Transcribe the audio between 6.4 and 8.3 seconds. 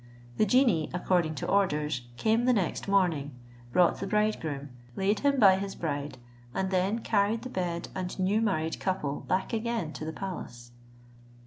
and then carried the bed and